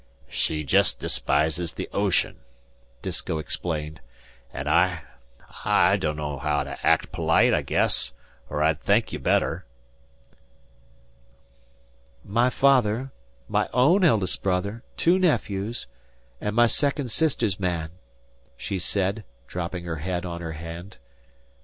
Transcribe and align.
"She 0.31 0.63
jest 0.63 0.97
despises 0.97 1.73
the 1.73 1.87
ocean," 1.93 2.37
Disko 3.03 3.37
explained, 3.37 4.01
"an' 4.51 4.67
I 4.67 5.03
I 5.63 5.95
dunno 5.97 6.39
haow 6.39 6.63
to 6.63 6.75
act 6.83 7.11
polite, 7.11 7.53
I 7.53 7.61
guess, 7.61 8.11
er 8.49 8.63
I'd 8.63 8.81
thank 8.81 9.13
you 9.13 9.19
better." 9.19 9.63
"My 12.25 12.49
father 12.49 13.11
my 13.47 13.69
own 13.75 14.03
eldest 14.03 14.41
brother 14.41 14.81
two 14.97 15.19
nephews 15.19 15.85
an' 16.41 16.55
my 16.55 16.65
second 16.65 17.11
sister's 17.11 17.59
man," 17.59 17.91
she 18.57 18.79
said, 18.79 19.23
dropping 19.45 19.83
her 19.83 19.97
head 19.97 20.25
on 20.25 20.41
her 20.41 20.53
hand. 20.53 20.97